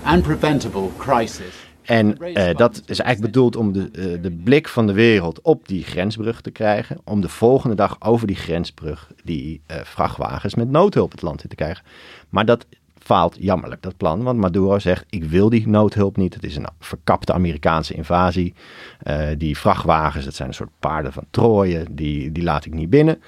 and 0.04 0.24
preventable 0.24 0.92
crisis. 0.98 1.56
En 1.82 2.18
uh, 2.20 2.56
dat 2.56 2.82
is 2.86 3.00
eigenlijk 3.00 3.34
bedoeld 3.34 3.56
om 3.56 3.74
de, 3.74 3.90
uh, 3.94 4.22
de 4.22 4.32
blik 4.32 4.68
van 4.68 4.88
de 4.88 4.94
wereld 4.94 5.42
op 5.42 5.68
die 5.68 5.84
grensbrug 5.84 6.42
te 6.42 6.52
krijgen. 6.52 7.02
Om 7.04 7.22
de 7.22 7.30
volgende 7.30 7.76
dag 7.76 7.96
over 8.00 8.28
die 8.28 8.36
grensbrug 8.36 9.12
die 9.24 9.62
uh, 9.72 9.78
vrachtwagens 9.84 10.56
met 10.56 10.70
noodhulp 10.70 11.12
het 11.12 11.22
land 11.22 11.44
in 11.44 11.50
te 11.50 11.56
krijgen. 11.56 11.84
Maar 12.30 12.46
dat 12.46 12.66
faalt 13.12 13.38
jammerlijk, 13.40 13.82
dat 13.82 13.98
plan. 13.98 14.24
Want 14.24 14.40
Maduro 14.40 14.80
zegt, 14.80 15.06
ik 15.10 15.24
wil 15.24 15.50
die 15.50 15.68
noodhulp 15.68 16.18
niet. 16.18 16.34
Het 16.34 16.44
is 16.44 16.56
een 16.56 16.68
verkapte 16.80 17.34
Amerikaanse 17.34 17.94
invasie. 17.94 18.54
die 19.38 19.58
vrachtwagens, 19.58 20.26
dat 20.26 20.36
zijn 20.36 20.48
een 20.48 20.54
soort 20.54 20.80
paarden 20.80 21.14
van 21.14 21.26
Troje, 21.30 21.86
die, 21.92 22.32
die 22.32 22.44
laat 22.44 22.66
ik 22.66 22.74
niet 22.74 22.90
binnen. 22.90 23.22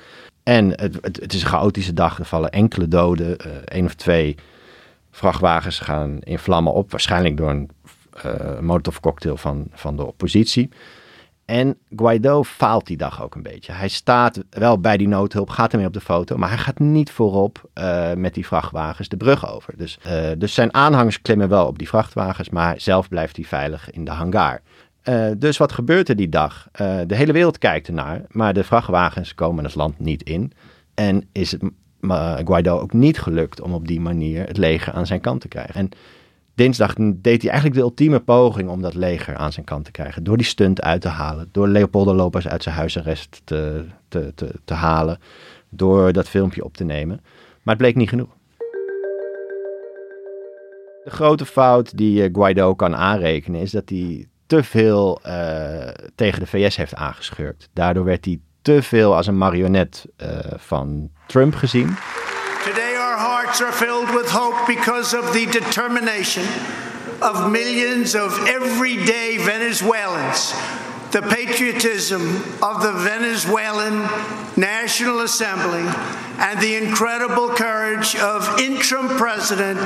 En 0.43 0.69
het, 0.69 0.97
het, 1.01 1.33
is 1.33 1.41
een 1.41 1.47
chaotische 1.47 1.93
dag. 1.93 2.19
Er 2.19 2.25
vallen 2.25 2.51
enkele 2.51 2.87
doden. 2.87 3.37
één 3.65 3.85
of 3.85 3.93
twee 3.93 4.35
vrachtwagens 5.11 5.79
gaan 5.79 6.19
in 6.19 6.39
vlammen 6.39 6.73
op. 6.73 6.91
Waarschijnlijk 6.91 7.37
door 7.37 7.49
een 7.49 7.69
uh, 8.25 8.59
molotov 8.59 8.99
cocktail 8.99 9.37
van, 9.37 9.67
van 9.71 9.95
de 9.95 10.05
oppositie. 10.05 10.69
En 11.45 11.77
Guaido 11.95 12.43
faalt 12.43 12.87
die 12.87 12.97
dag 12.97 13.23
ook 13.23 13.35
een 13.35 13.43
beetje. 13.43 13.71
Hij 13.71 13.87
staat 13.87 14.43
wel 14.49 14.79
bij 14.79 14.97
die 14.97 15.07
noodhulp, 15.07 15.49
gaat 15.49 15.71
ermee 15.71 15.87
op 15.87 15.93
de 15.93 16.01
foto, 16.01 16.37
maar 16.37 16.49
hij 16.49 16.57
gaat 16.57 16.79
niet 16.79 17.11
voorop 17.11 17.69
uh, 17.73 18.13
met 18.13 18.33
die 18.33 18.45
vrachtwagens 18.45 19.07
de 19.07 19.17
brug 19.17 19.53
over. 19.53 19.77
Dus, 19.77 19.99
uh, 20.07 20.29
dus 20.37 20.53
zijn 20.53 20.73
aanhangers 20.73 21.21
klimmen 21.21 21.49
wel 21.49 21.67
op 21.67 21.77
die 21.77 21.87
vrachtwagens, 21.87 22.49
maar 22.49 22.75
zelf 22.77 23.09
blijft 23.09 23.35
hij 23.35 23.45
veilig 23.45 23.91
in 23.91 24.05
de 24.05 24.11
hangar. 24.11 24.61
Uh, 25.03 25.25
dus 25.37 25.57
wat 25.57 25.71
gebeurt 25.71 26.09
er 26.09 26.15
die 26.15 26.29
dag? 26.29 26.67
de 27.07 27.15
hele 27.15 27.31
wereld 27.31 27.57
kijkt 27.57 27.87
ernaar, 27.87 28.21
maar 28.27 28.53
de 28.53 28.63
vrachtwagens 28.63 29.35
komen 29.35 29.63
het 29.63 29.75
land 29.75 29.99
niet 29.99 30.23
in. 30.23 30.51
En 30.93 31.27
is 31.31 31.51
het 31.51 31.61
Guaido 32.45 32.79
ook 32.79 32.93
niet 32.93 33.19
gelukt 33.19 33.61
om 33.61 33.73
op 33.73 33.87
die 33.87 33.99
manier 33.99 34.47
het 34.47 34.57
leger 34.57 34.93
aan 34.93 35.05
zijn 35.05 35.21
kant 35.21 35.41
te 35.41 35.47
krijgen. 35.47 35.75
En 35.75 35.89
dinsdag 36.55 36.93
deed 36.97 37.41
hij 37.41 37.51
eigenlijk 37.51 37.73
de 37.79 37.85
ultieme 37.85 38.19
poging 38.19 38.69
om 38.69 38.81
dat 38.81 38.93
leger 38.93 39.35
aan 39.35 39.51
zijn 39.51 39.65
kant 39.65 39.85
te 39.85 39.91
krijgen. 39.91 40.23
Door 40.23 40.37
die 40.37 40.45
stunt 40.45 40.81
uit 40.81 41.01
te 41.01 41.07
halen. 41.07 41.49
Door 41.51 41.67
Leopoldo 41.67 42.13
Lopez 42.13 42.45
uit 42.45 42.63
zijn 42.63 42.75
huisarrest 42.75 43.41
te, 43.43 43.85
te, 44.07 44.31
te, 44.35 44.51
te 44.65 44.73
halen. 44.73 45.19
Door 45.69 46.13
dat 46.13 46.29
filmpje 46.29 46.63
op 46.63 46.77
te 46.77 46.83
nemen. 46.83 47.19
Maar 47.63 47.75
het 47.75 47.83
bleek 47.83 47.95
niet 47.95 48.09
genoeg. 48.09 48.29
De 51.03 51.11
grote 51.11 51.45
fout 51.45 51.97
die 51.97 52.23
eh, 52.23 52.29
Guaido 52.33 52.75
kan 52.75 52.95
aanrekenen 52.95 53.61
is 53.61 53.71
dat 53.71 53.89
hij 53.89 54.27
te 54.45 54.63
veel 54.63 55.19
uh, 55.25 55.87
tegen 56.15 56.39
de 56.39 56.47
VS 56.47 56.75
heeft 56.75 56.95
aangeschurkt. 56.95 57.69
Daardoor 57.73 58.03
werd 58.03 58.25
hij 58.25 58.39
te 58.61 58.81
veel 58.81 59.15
als 59.15 59.27
een 59.27 59.37
marionet 59.37 60.05
uh, 60.21 60.27
van 60.55 61.09
Trump 61.27 61.55
gezien. 61.55 61.95
Hearts 62.71 63.61
are 63.61 63.71
filled 63.71 64.13
with 64.13 64.29
hope 64.29 64.67
because 64.67 65.13
of 65.13 65.33
the 65.33 65.45
determination 65.47 66.45
of 67.21 67.51
millions 67.51 68.15
of 68.15 68.47
everyday 68.47 69.37
Venezuelans, 69.37 70.53
the 71.11 71.21
patriotism 71.21 72.21
of 72.61 72.81
the 72.81 72.91
Venezuelan 72.93 74.07
National 74.55 75.21
Assembly, 75.21 75.83
and 76.39 76.59
the 76.59 76.75
incredible 76.75 77.49
courage 77.49 78.15
of 78.15 78.59
interim 78.59 79.07
President 79.17 79.79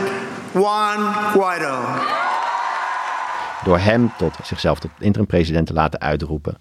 Juan 0.53 1.33
Guaido. 1.33 2.25
Door 3.63 3.79
hem 3.79 4.13
tot 4.17 4.35
zichzelf 4.43 4.79
tot 4.79 4.91
interim 4.99 5.27
president 5.27 5.67
te 5.67 5.73
laten 5.73 5.99
uitroepen, 5.99 6.57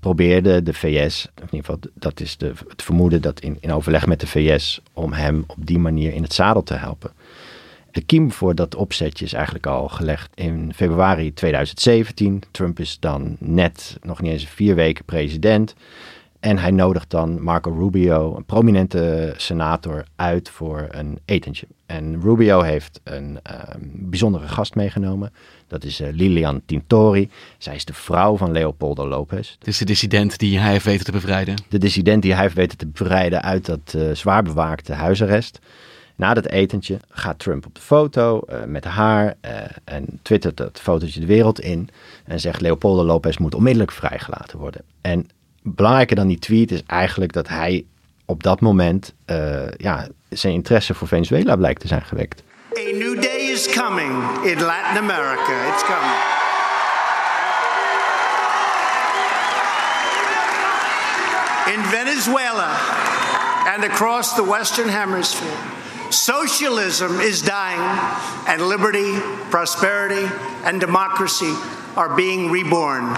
probeerde 0.00 0.62
de 0.62 0.74
VS, 0.74 1.26
in 1.34 1.42
ieder 1.42 1.58
geval 1.58 1.78
dat 1.94 2.20
is 2.20 2.36
de, 2.36 2.52
het 2.68 2.82
vermoeden 2.82 3.22
dat 3.22 3.40
in, 3.40 3.56
in 3.60 3.72
overleg 3.72 4.06
met 4.06 4.20
de 4.20 4.26
VS, 4.26 4.80
om 4.92 5.12
hem 5.12 5.44
op 5.46 5.56
die 5.58 5.78
manier 5.78 6.14
in 6.14 6.22
het 6.22 6.32
zadel 6.32 6.62
te 6.62 6.74
helpen. 6.74 7.10
De 7.90 8.00
kiem 8.00 8.32
voor 8.32 8.54
dat 8.54 8.74
opzetje 8.74 9.24
is 9.24 9.32
eigenlijk 9.32 9.66
al 9.66 9.88
gelegd 9.88 10.30
in 10.34 10.72
februari 10.74 11.34
2017. 11.34 12.42
Trump 12.50 12.80
is 12.80 12.96
dan 13.00 13.36
net 13.38 13.98
nog 14.02 14.20
niet 14.20 14.32
eens 14.32 14.46
vier 14.46 14.74
weken 14.74 15.04
president. 15.04 15.74
En 16.40 16.58
hij 16.58 16.70
nodigt 16.70 17.10
dan 17.10 17.42
Marco 17.42 17.70
Rubio, 17.70 18.36
een 18.36 18.44
prominente 18.44 19.34
senator, 19.36 20.04
uit 20.16 20.50
voor 20.50 20.86
een 20.90 21.18
etentje. 21.24 21.66
En 21.86 22.20
Rubio 22.20 22.60
heeft 22.60 23.00
een 23.04 23.38
uh, 23.50 23.58
bijzondere 23.82 24.48
gast 24.48 24.74
meegenomen. 24.74 25.32
Dat 25.66 25.84
is 25.84 26.00
uh, 26.00 26.08
Lilian 26.12 26.62
Tintori. 26.66 27.30
Zij 27.58 27.74
is 27.74 27.84
de 27.84 27.92
vrouw 27.92 28.36
van 28.36 28.52
Leopoldo 28.52 29.08
Lopez. 29.08 29.56
Is 29.62 29.78
de 29.78 29.84
dissident 29.84 30.38
die 30.38 30.58
hij 30.58 30.72
heeft 30.72 30.84
weten 30.84 31.04
te 31.04 31.12
bevrijden. 31.12 31.54
De 31.68 31.78
dissident 31.78 32.22
die 32.22 32.32
hij 32.32 32.42
heeft 32.42 32.54
weten 32.54 32.78
te 32.78 32.86
bevrijden 32.86 33.42
uit 33.42 33.66
dat 33.66 33.94
uh, 33.96 34.14
zwaar 34.14 34.42
bewaakte 34.42 34.92
huisarrest. 34.92 35.58
Na 36.16 36.34
dat 36.34 36.46
etentje 36.46 36.98
gaat 37.08 37.38
Trump 37.38 37.66
op 37.66 37.74
de 37.74 37.80
foto 37.80 38.40
uh, 38.48 38.64
met 38.64 38.84
haar 38.84 39.36
en 39.84 40.18
twittert 40.22 40.56
dat 40.56 40.80
fotootje 40.80 41.20
de 41.20 41.26
wereld 41.26 41.60
in. 41.60 41.88
En 42.24 42.40
zegt 42.40 42.60
Leopoldo 42.60 43.04
Lopez 43.04 43.36
moet 43.36 43.54
onmiddellijk 43.54 43.92
vrijgelaten 43.92 44.58
worden. 44.58 44.82
En 45.00 45.28
belangrijker 45.62 46.16
dan 46.16 46.26
die 46.26 46.38
tweet 46.38 46.70
is 46.70 46.82
eigenlijk 46.86 47.32
dat 47.32 47.48
hij 47.48 47.84
op 48.24 48.42
dat 48.42 48.60
moment 48.60 49.14
ja, 49.76 50.08
zijn 50.28 50.54
interesse 50.54 50.94
voor 50.94 51.08
Venezuela 51.08 51.56
blijkt 51.56 51.80
te 51.80 51.86
zijn 51.86 52.04
gewekt. 52.04 52.42
A 52.78 52.96
new 52.96 53.22
day 53.22 53.50
is 53.50 53.74
coming 53.74 54.44
in 54.44 54.60
Latin 54.60 54.96
America. 54.96 55.52
It's 55.72 55.84
coming. 55.84 56.16
In 61.74 61.84
Venezuela 61.84 62.70
and 63.74 63.84
across 63.84 64.34
the 64.34 64.44
Western 64.44 64.88
Hemisphere, 64.88 65.56
socialism 66.08 67.20
is 67.20 67.42
dying, 67.42 67.98
and 68.46 68.60
liberty, 68.68 69.20
prosperity, 69.50 70.26
and 70.64 70.80
democracy 70.80 71.54
are 71.94 72.14
being 72.14 72.50
reborn. 72.50 73.14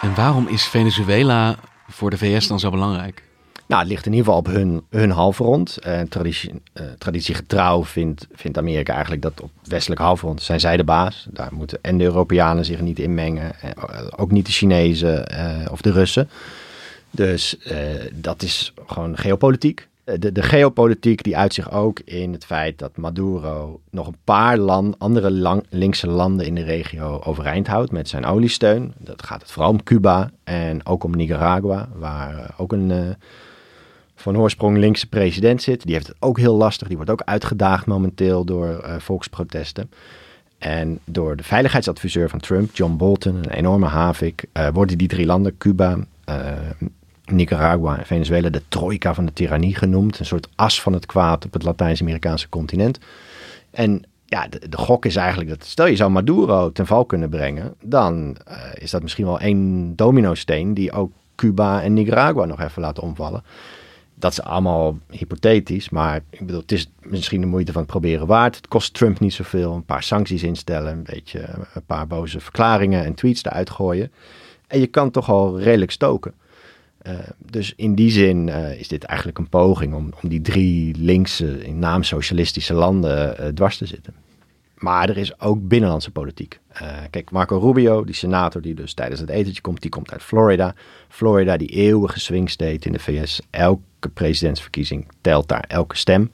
En 0.00 0.14
waarom 0.14 0.48
is 0.48 0.64
Venezuela 0.64 1.56
voor 1.88 2.10
de 2.10 2.18
VS 2.18 2.46
dan 2.46 2.60
zo 2.60 2.70
belangrijk? 2.70 3.22
Nou, 3.66 3.80
het 3.80 3.90
ligt 3.90 4.06
in 4.06 4.12
ieder 4.12 4.26
geval 4.26 4.40
op 4.40 4.46
hun, 4.46 4.82
hun 4.90 5.10
halfrond. 5.10 5.78
Uh, 5.86 6.00
traditie, 6.00 6.50
uh, 6.50 6.86
traditiegetrouw 6.98 7.84
vindt, 7.84 8.26
vindt 8.32 8.58
Amerika 8.58 8.92
eigenlijk 8.92 9.22
dat 9.22 9.40
op 9.40 9.50
westelijk 9.64 10.00
halfrond 10.00 10.42
zijn 10.42 10.60
zij 10.60 10.76
de 10.76 10.84
baas. 10.84 11.26
Daar 11.30 11.52
moeten 11.52 11.78
en 11.82 11.98
de 11.98 12.04
Europeanen 12.04 12.64
zich 12.64 12.80
niet 12.80 12.98
inmengen. 12.98 13.52
Uh, 13.64 13.70
ook 14.16 14.30
niet 14.30 14.46
de 14.46 14.52
Chinezen 14.52 15.26
of 15.70 15.80
de 15.80 15.92
Russen. 15.92 16.28
Dus 17.10 17.56
dat 18.12 18.42
is 18.42 18.72
gewoon 18.86 19.16
geopolitiek. 19.16 19.88
De, 20.14 20.32
de 20.32 20.42
geopolitiek 20.42 21.22
die 21.22 21.36
uit 21.36 21.54
zich 21.54 21.72
ook 21.72 22.00
in 22.00 22.32
het 22.32 22.44
feit 22.44 22.78
dat 22.78 22.96
Maduro 22.96 23.80
nog 23.90 24.06
een 24.06 24.16
paar 24.24 24.58
land, 24.58 24.98
andere 24.98 25.30
lang, 25.30 25.64
linkse 25.68 26.06
landen 26.06 26.46
in 26.46 26.54
de 26.54 26.62
regio 26.62 27.20
overeind 27.24 27.66
houdt 27.66 27.92
met 27.92 28.08
zijn 28.08 28.24
oliesteun. 28.24 28.92
Dat 28.98 29.22
gaat 29.22 29.40
het 29.40 29.50
vooral 29.50 29.70
om 29.70 29.82
Cuba 29.82 30.30
en 30.44 30.86
ook 30.86 31.04
om 31.04 31.16
Nicaragua, 31.16 31.88
waar 31.94 32.38
eh, 32.38 32.48
ook 32.56 32.72
een 32.72 32.90
uh, 32.90 33.08
van 34.14 34.38
oorsprong 34.38 34.78
linkse 34.78 35.08
president 35.08 35.62
zit. 35.62 35.82
Die 35.82 35.94
heeft 35.94 36.06
het 36.06 36.16
ook 36.18 36.38
heel 36.38 36.56
lastig. 36.56 36.88
Die 36.88 36.96
wordt 36.96 37.12
ook 37.12 37.22
uitgedaagd 37.24 37.86
momenteel 37.86 38.44
door 38.44 38.84
volksprotesten. 38.98 39.90
En 40.58 40.98
door 41.04 41.36
de 41.36 41.42
veiligheidsadviseur 41.42 42.28
van 42.28 42.40
Trump, 42.40 42.74
John 42.76 42.96
Bolton, 42.96 43.36
een 43.36 43.50
enorme 43.50 43.86
havik, 43.86 44.44
worden 44.72 44.98
die 44.98 45.08
drie 45.08 45.26
landen, 45.26 45.58
Cuba, 45.58 45.98
Nicaragua 47.26 47.98
en 47.98 48.06
Venezuela 48.06 48.48
de 48.48 48.62
trojka 48.68 49.14
van 49.14 49.26
de 49.26 49.32
tirannie 49.32 49.74
genoemd. 49.74 50.18
Een 50.18 50.26
soort 50.26 50.48
as 50.54 50.82
van 50.82 50.92
het 50.92 51.06
kwaad 51.06 51.44
op 51.44 51.52
het 51.52 51.62
Latijns-Amerikaanse 51.62 52.48
continent. 52.48 52.98
En 53.70 54.02
ja, 54.26 54.48
de, 54.48 54.76
gok 54.76 55.04
is 55.04 55.16
eigenlijk 55.16 55.50
dat 55.50 55.64
stel 55.64 55.86
je 55.86 55.96
zou 55.96 56.10
Maduro 56.10 56.72
ten 56.72 56.86
val 56.86 57.04
kunnen 57.04 57.28
brengen, 57.28 57.74
dan 57.80 58.36
uh, 58.48 58.56
is 58.74 58.90
dat 58.90 59.02
misschien 59.02 59.24
wel 59.24 59.40
één 59.40 59.92
dominosteen 59.96 60.74
die 60.74 60.92
ook 60.92 61.12
Cuba 61.34 61.82
en 61.82 61.94
Nicaragua 61.94 62.44
nog 62.44 62.60
even 62.60 62.82
laten 62.82 63.02
omvallen. 63.02 63.42
Dat 64.18 64.32
is 64.32 64.42
allemaal 64.42 64.98
hypothetisch, 65.10 65.88
maar 65.88 66.20
ik 66.30 66.46
bedoel, 66.46 66.60
het 66.60 66.72
is 66.72 66.90
misschien 67.00 67.40
de 67.40 67.46
moeite 67.46 67.72
van 67.72 67.80
het 67.80 67.90
proberen 67.90 68.26
waard. 68.26 68.56
Het 68.56 68.68
kost 68.68 68.94
Trump 68.94 69.20
niet 69.20 69.32
zoveel. 69.32 69.74
Een 69.74 69.84
paar 69.84 70.02
sancties 70.02 70.42
instellen, 70.42 70.92
een 70.92 71.02
beetje 71.02 71.48
een 71.74 71.84
paar 71.86 72.06
boze 72.06 72.40
verklaringen 72.40 73.04
en 73.04 73.14
tweets 73.14 73.44
eruit 73.44 73.70
gooien. 73.70 74.12
En 74.66 74.80
je 74.80 74.86
kan 74.86 75.10
toch 75.10 75.30
al 75.30 75.60
redelijk 75.60 75.90
stoken. 75.90 76.32
Uh, 77.06 77.12
dus 77.38 77.72
in 77.76 77.94
die 77.94 78.10
zin 78.10 78.46
uh, 78.46 78.80
is 78.80 78.88
dit 78.88 79.04
eigenlijk 79.04 79.38
een 79.38 79.48
poging 79.48 79.94
om, 79.94 80.12
om 80.22 80.28
die 80.28 80.40
drie 80.40 80.94
linkse, 80.98 81.64
in 81.64 81.78
naam 81.78 82.02
socialistische 82.02 82.74
landen 82.74 83.36
uh, 83.40 83.46
dwars 83.46 83.76
te 83.76 83.86
zitten. 83.86 84.14
Maar 84.74 85.08
er 85.08 85.16
is 85.16 85.40
ook 85.40 85.68
binnenlandse 85.68 86.10
politiek. 86.10 86.60
kijk, 87.10 87.30
Marco 87.30 87.58
Rubio, 87.58 88.04
die 88.04 88.14
senator 88.14 88.62
die 88.62 88.74
dus 88.74 88.94
tijdens 88.94 89.20
het 89.20 89.28
etentje 89.28 89.60
komt, 89.60 89.80
die 89.80 89.90
komt 89.90 90.12
uit 90.12 90.22
Florida. 90.22 90.74
Florida, 91.08 91.56
die 91.56 91.68
eeuwige 91.68 92.20
swing 92.20 92.50
state 92.50 92.86
in 92.86 92.92
de 92.92 92.98
VS. 92.98 93.40
Elke 93.50 94.08
presidentsverkiezing 94.14 95.08
telt 95.20 95.48
daar 95.48 95.64
elke 95.68 95.96
stem. 95.96 96.30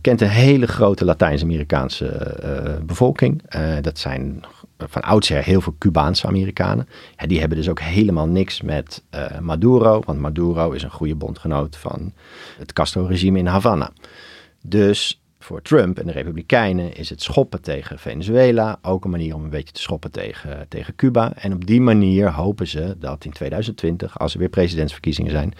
kent 0.00 0.20
een 0.20 0.28
hele 0.28 0.66
grote 0.66 1.04
Latijns-Amerikaanse 1.04 2.80
bevolking. 2.86 3.42
dat 3.80 3.98
zijn 3.98 4.44
van 4.86 5.02
oudsher 5.02 5.44
heel 5.44 5.60
veel 5.60 5.74
Cubaanse 5.78 6.26
Amerikanen. 6.26 6.88
Ja, 7.16 7.26
die 7.26 7.38
hebben 7.40 7.58
dus 7.58 7.68
ook 7.68 7.80
helemaal 7.80 8.26
niks 8.26 8.62
met 8.62 9.02
uh, 9.14 9.38
Maduro, 9.38 10.02
want 10.04 10.18
Maduro 10.18 10.70
is 10.70 10.82
een 10.82 10.90
goede 10.90 11.14
bondgenoot 11.14 11.76
van 11.76 12.12
het 12.58 12.72
Castro-regime 12.72 13.38
in 13.38 13.46
Havana. 13.46 13.90
Dus 14.62 15.20
voor 15.38 15.62
Trump 15.62 15.98
en 15.98 16.06
de 16.06 16.12
Republikeinen 16.12 16.96
is 16.96 17.10
het 17.10 17.22
schoppen 17.22 17.62
tegen 17.62 17.98
Venezuela 17.98 18.78
ook 18.82 19.04
een 19.04 19.10
manier 19.10 19.34
om 19.34 19.44
een 19.44 19.50
beetje 19.50 19.72
te 19.72 19.80
schoppen 19.80 20.10
tegen, 20.10 20.66
tegen 20.68 20.94
Cuba. 20.94 21.32
En 21.34 21.52
op 21.52 21.66
die 21.66 21.80
manier 21.80 22.32
hopen 22.32 22.66
ze 22.66 22.96
dat 22.98 23.24
in 23.24 23.32
2020, 23.32 24.18
als 24.18 24.32
er 24.32 24.38
weer 24.38 24.48
presidentsverkiezingen 24.48 25.30
zijn, 25.30 25.54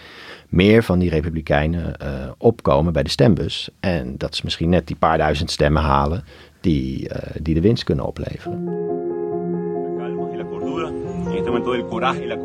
meer 0.49 0.83
van 0.83 0.99
die 0.99 1.09
Republikeinen 1.09 1.95
uh, 2.01 2.31
opkomen 2.37 2.93
bij 2.93 3.03
de 3.03 3.09
stembus. 3.09 3.69
En 3.79 4.17
dat 4.17 4.35
ze 4.35 4.41
misschien 4.43 4.69
net 4.69 4.87
die 4.87 4.95
paar 4.95 5.17
duizend 5.17 5.51
stemmen 5.51 5.81
halen 5.81 6.23
die, 6.61 7.09
uh, 7.09 7.15
die 7.41 7.53
de 7.53 7.61
winst 7.61 7.83
kunnen 7.83 8.05
opleveren. 8.05 8.97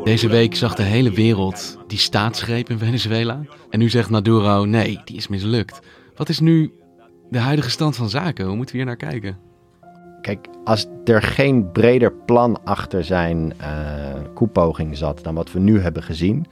Deze 0.03 0.27
week 0.27 0.55
zag 0.55 0.75
de 0.75 0.83
hele 0.83 1.11
wereld 1.11 1.77
die 1.87 1.97
staatsgreep 1.97 2.69
in 2.69 2.77
Venezuela. 2.77 3.41
En 3.69 3.79
nu 3.79 3.89
zegt 3.89 4.09
Maduro, 4.09 4.65
nee, 4.65 4.99
die 5.05 5.15
is 5.15 5.27
mislukt. 5.27 5.79
Wat 6.15 6.29
is 6.29 6.39
nu 6.39 6.73
de 7.29 7.39
huidige 7.39 7.69
stand 7.69 7.95
van 7.95 8.09
zaken? 8.09 8.45
Hoe 8.45 8.55
moeten 8.55 8.75
we 8.75 8.81
hier 8.81 8.89
naar 8.89 9.11
kijken? 9.11 9.37
Kijk, 10.21 10.47
als 10.63 10.87
er 11.03 11.21
geen 11.21 11.71
breder 11.71 12.13
plan 12.13 12.63
achter 12.63 13.03
zijn 13.03 13.53
uh, 13.61 13.67
koepoging 14.33 14.97
zat 14.97 15.23
dan 15.23 15.35
wat 15.35 15.51
we 15.51 15.59
nu 15.59 15.79
hebben 15.79 16.03
gezien, 16.03 16.45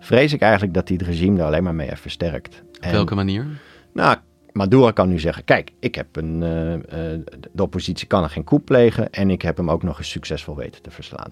vrees 0.00 0.32
ik 0.32 0.40
eigenlijk 0.40 0.74
dat 0.74 0.88
hij 0.88 0.96
het 1.00 1.06
regime 1.06 1.38
er 1.38 1.44
alleen 1.44 1.62
maar 1.62 1.74
mee 1.74 1.88
heeft 1.88 2.00
versterkt. 2.00 2.62
Op 2.80 2.90
welke 2.90 3.14
manier? 3.14 3.46
Nou, 3.92 4.16
Maduro 4.58 4.92
kan 4.92 5.08
nu 5.08 5.18
zeggen: 5.18 5.44
Kijk, 5.44 5.72
ik 5.80 5.94
heb 5.94 6.16
een, 6.16 6.42
uh, 6.42 6.72
uh, 6.72 6.80
de 7.52 7.62
oppositie 7.62 8.06
kan 8.06 8.22
er 8.22 8.30
geen 8.30 8.44
coup 8.44 8.64
plegen 8.64 9.12
en 9.12 9.30
ik 9.30 9.42
heb 9.42 9.56
hem 9.56 9.70
ook 9.70 9.82
nog 9.82 9.98
eens 9.98 10.10
succesvol 10.10 10.56
weten 10.56 10.82
te 10.82 10.90
verslaan. 10.90 11.30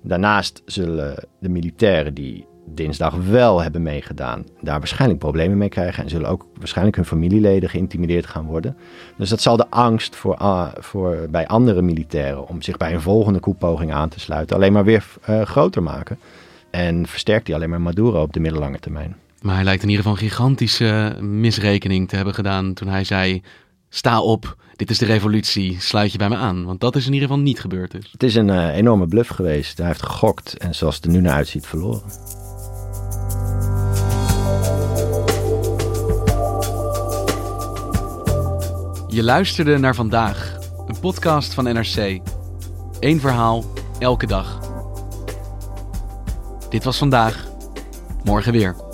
Daarnaast 0.00 0.62
zullen 0.64 1.14
de 1.38 1.48
militairen 1.48 2.14
die 2.14 2.46
dinsdag 2.66 3.14
wel 3.14 3.62
hebben 3.62 3.82
meegedaan, 3.82 4.44
daar 4.60 4.78
waarschijnlijk 4.78 5.20
problemen 5.20 5.58
mee 5.58 5.68
krijgen. 5.68 6.04
En 6.04 6.10
zullen 6.10 6.28
ook 6.28 6.46
waarschijnlijk 6.58 6.96
hun 6.96 7.04
familieleden 7.04 7.68
geïntimideerd 7.68 8.26
gaan 8.26 8.46
worden. 8.46 8.76
Dus 9.16 9.28
dat 9.28 9.40
zal 9.40 9.56
de 9.56 9.70
angst 9.70 10.16
voor, 10.16 10.38
uh, 10.40 10.68
voor, 10.74 11.26
bij 11.30 11.46
andere 11.46 11.82
militairen 11.82 12.48
om 12.48 12.62
zich 12.62 12.76
bij 12.76 12.94
een 12.94 13.00
volgende 13.00 13.40
koepoging 13.40 13.92
aan 13.92 14.08
te 14.08 14.20
sluiten 14.20 14.56
alleen 14.56 14.72
maar 14.72 14.84
weer 14.84 15.06
uh, 15.30 15.42
groter 15.42 15.82
maken. 15.82 16.18
En 16.70 17.06
versterkt 17.06 17.46
die 17.46 17.54
alleen 17.54 17.70
maar 17.70 17.80
Maduro 17.80 18.22
op 18.22 18.32
de 18.32 18.40
middellange 18.40 18.78
termijn. 18.78 19.16
Maar 19.44 19.54
hij 19.54 19.64
lijkt 19.64 19.82
in 19.82 19.88
ieder 19.88 20.04
geval 20.04 20.18
een 20.18 20.28
gigantische 20.28 21.16
misrekening 21.20 22.08
te 22.08 22.16
hebben 22.16 22.34
gedaan 22.34 22.74
toen 22.74 22.88
hij 22.88 23.04
zei: 23.04 23.42
sta 23.88 24.20
op, 24.20 24.56
dit 24.76 24.90
is 24.90 24.98
de 24.98 25.04
revolutie, 25.04 25.80
sluit 25.80 26.12
je 26.12 26.18
bij 26.18 26.28
me 26.28 26.36
aan. 26.36 26.64
Want 26.64 26.80
dat 26.80 26.96
is 26.96 27.06
in 27.06 27.12
ieder 27.12 27.28
geval 27.28 27.42
niet 27.42 27.60
gebeurd. 27.60 27.90
Dus. 27.90 28.08
Het 28.12 28.22
is 28.22 28.34
een 28.34 28.48
uh, 28.48 28.76
enorme 28.76 29.06
bluff 29.06 29.28
geweest. 29.30 29.78
Hij 29.78 29.86
heeft 29.86 30.02
gegokt 30.02 30.56
en 30.58 30.74
zoals 30.74 30.94
het 30.94 31.04
er 31.04 31.10
nu 31.10 31.20
naar 31.20 31.34
uitziet 31.34 31.66
verloren. 31.66 32.02
Je 39.08 39.22
luisterde 39.22 39.78
naar 39.78 39.94
vandaag, 39.94 40.58
een 40.86 41.00
podcast 41.00 41.54
van 41.54 41.64
NRC. 41.64 42.20
Eén 43.00 43.20
verhaal, 43.20 43.64
elke 43.98 44.26
dag. 44.26 44.60
Dit 46.68 46.84
was 46.84 46.98
vandaag, 46.98 47.48
morgen 48.22 48.52
weer. 48.52 48.93